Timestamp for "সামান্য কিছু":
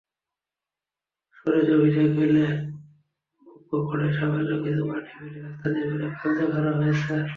4.17-4.81